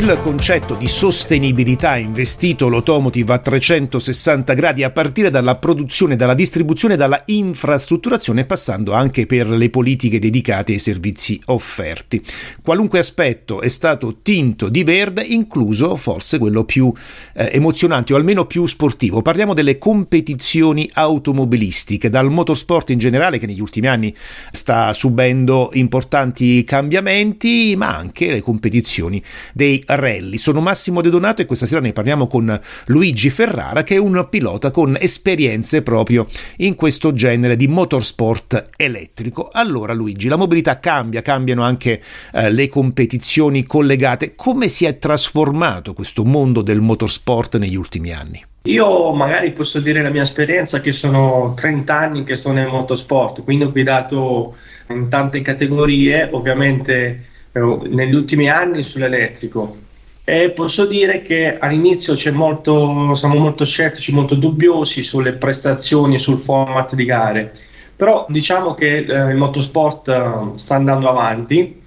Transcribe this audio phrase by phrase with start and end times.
[0.00, 6.96] Il concetto di sostenibilità investito l'automotive a 360 gradi a partire dalla produzione, dalla distribuzione,
[6.96, 12.24] dalla infrastrutturazione passando anche per le politiche dedicate ai servizi offerti.
[12.62, 16.90] Qualunque aspetto è stato tinto di verde, incluso forse quello più
[17.34, 19.20] eh, emozionante o almeno più sportivo.
[19.20, 24.16] Parliamo delle competizioni automobilistiche, dal motorsport in generale che negli ultimi anni
[24.50, 29.22] sta subendo importanti cambiamenti, ma anche le competizioni
[29.52, 30.38] dei rally.
[30.38, 34.26] Sono Massimo De Donato e questa sera ne parliamo con Luigi Ferrara che è un
[34.28, 36.26] pilota con esperienze proprio
[36.58, 39.48] in questo genere di motorsport elettrico.
[39.52, 44.34] Allora Luigi, la mobilità cambia, cambiano anche eh, le competizioni collegate.
[44.34, 48.44] Come si è trasformato questo mondo del motorsport negli ultimi anni?
[48.64, 53.42] Io magari posso dire la mia esperienza che sono 30 anni che sto nel motorsport,
[53.42, 54.54] quindi ho guidato
[54.90, 59.88] in tante categorie, ovviamente negli ultimi anni sull'elettrico.
[60.32, 66.94] E posso dire che all'inizio molto, siamo molto scettici, molto dubbiosi sulle prestazioni, sul format
[66.94, 67.52] di gare,
[67.96, 71.82] però diciamo che eh, il motorsport eh, sta andando avanti.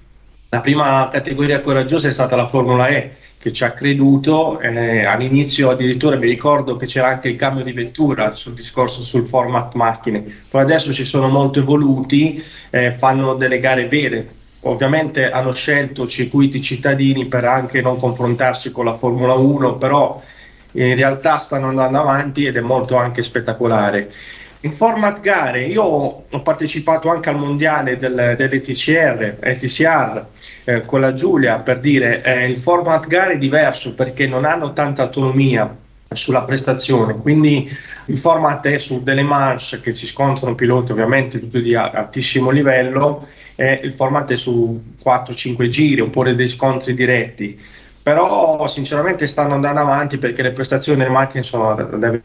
[0.50, 4.60] La prima categoria coraggiosa è stata la Formula E che ci ha creduto.
[4.60, 9.26] Eh, all'inizio addirittura mi ricordo che c'era anche il cambio di vettura sul discorso sul
[9.26, 15.52] format macchine, poi adesso ci sono molto evoluti, eh, fanno delle gare vere Ovviamente hanno
[15.52, 20.22] scelto circuiti cittadini per anche non confrontarsi con la Formula 1, però
[20.72, 24.10] in realtà stanno andando avanti ed è molto anche spettacolare.
[24.60, 30.26] In format gare, io ho partecipato anche al mondiale del, dell'ETCR, ETCR
[30.64, 34.72] eh, con la Giulia per dire eh, il format gare è diverso perché non hanno
[34.72, 35.82] tanta autonomia
[36.14, 37.70] sulla prestazione, quindi
[38.06, 43.26] il format è su delle manche che si scontrano piloti ovviamente tutti di altissimo livello
[43.54, 47.58] e il format è su 4-5 giri oppure dei scontri diretti
[48.04, 51.74] però sinceramente stanno andando avanti perché le prestazioni delle macchine sono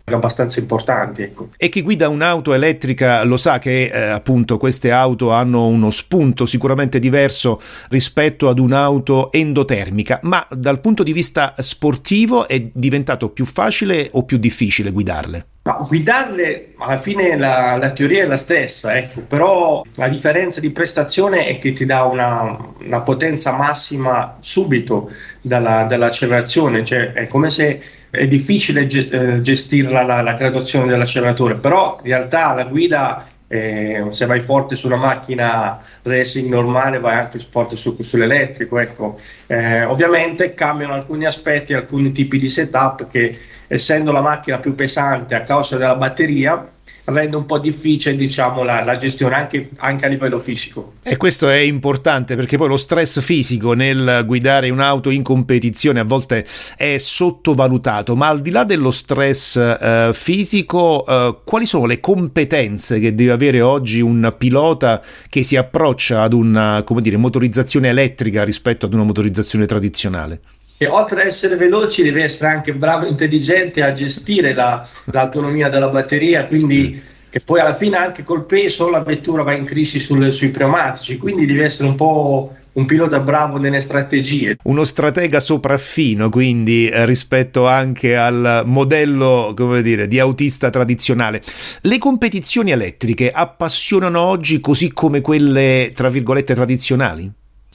[0.03, 1.22] abbastanza importanti.
[1.22, 1.47] Ecco.
[1.56, 6.45] E chi guida un'auto elettrica lo sa che eh, appunto queste auto hanno uno spunto
[6.45, 13.45] sicuramente diverso rispetto ad un'auto endotermica, ma dal punto di vista sportivo è diventato più
[13.45, 15.45] facile o più difficile guidarle?
[15.69, 20.72] Ma guidarle alla fine la, la, teoria è la stessa, ecco, però la differenza di
[20.72, 27.52] prestazione è che ti dà una, una potenza massima subito dalla, dall'accelerazione, cioè è come
[27.52, 33.28] se è difficile ge- eh, gestirla la, la graduazione dell'acceleratore, però in realtà la guida
[33.46, 39.19] eh, se vai forte su una macchina racing normale vai anche forte su, sull'elettrico ecco.
[39.47, 43.36] eh, ovviamente cambiano alcuni aspetti alcuni tipi di setup che
[43.69, 46.68] essendo la macchina più pesante a causa della batteria
[47.06, 50.94] rende un po' difficile diciamo, la, la gestione anche, anche, a livello fisico.
[51.03, 56.03] E questo è importante perché poi lo stress fisico nel guidare un'auto in competizione a
[56.03, 62.00] volte è sottovalutato, ma al di là dello stress eh, fisico, eh, quali sono le
[62.00, 68.44] competenze che deve avere oggi un pilota che si approccia ad una dire, motorizzazione elettrica
[68.44, 70.40] rispetto ad una motorizzazione tradizionale?
[70.79, 75.67] Che oltre ad essere veloci deve essere anche bravo e intelligente a gestire la, l'autonomia
[75.67, 80.00] della batteria, quindi che poi alla fine anche col peso la vettura va in crisi
[80.00, 84.56] sul, sui pneumatici, quindi deve essere un po' un pilota bravo nelle strategie.
[84.63, 91.41] Uno stratega sopraffino, quindi eh, rispetto anche al modello, come dire, di autista tradizionale.
[91.81, 97.29] Le competizioni elettriche appassionano oggi così come quelle, tra virgolette, tradizionali?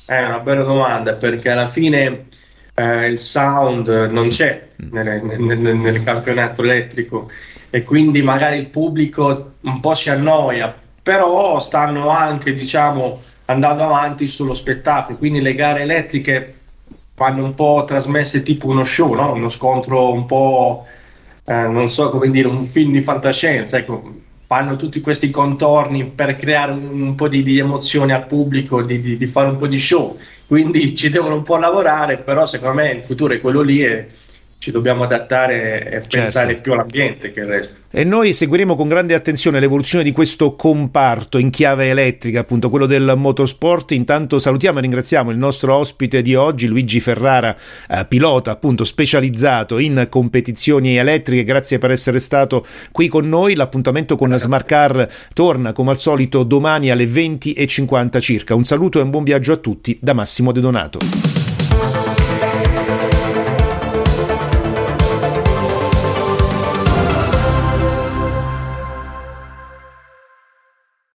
[0.06, 2.28] È una bella domanda perché alla fine
[2.74, 7.30] eh, il sound non c'è nel, nel, nel, campionato elettrico
[7.70, 14.26] e quindi magari il pubblico un po' si annoia, però stanno anche diciamo andando avanti
[14.26, 16.52] sullo spettacolo, quindi le gare elettriche
[17.16, 19.32] vanno un po' trasmesse tipo uno show, no?
[19.32, 20.86] uno scontro un po'
[21.44, 24.12] eh, non so come dire, un film di fantascienza, ecco,
[24.54, 29.00] fanno tutti questi contorni per creare un, un po' di, di, emozione al pubblico, di,
[29.00, 30.16] di, di, fare un po' di show.
[30.46, 34.06] Quindi ci devono un po' lavorare, però secondo me il futuro è quello lì e
[34.64, 36.18] ci dobbiamo adattare e certo.
[36.20, 37.82] pensare più all'ambiente che il resto.
[37.90, 42.86] E noi seguiremo con grande attenzione l'evoluzione di questo comparto in chiave elettrica, appunto quello
[42.86, 43.90] del motorsport.
[43.90, 47.54] Intanto salutiamo e ringraziamo il nostro ospite di oggi, Luigi Ferrara,
[47.90, 51.44] eh, pilota appunto specializzato in competizioni elettriche.
[51.44, 53.54] Grazie per essere stato qui con noi.
[53.54, 58.54] L'appuntamento con Smart Car torna come al solito domani alle 20.50 circa.
[58.54, 61.43] Un saluto e un buon viaggio a tutti da Massimo De Donato.